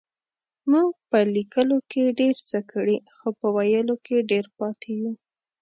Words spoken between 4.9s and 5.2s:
يو.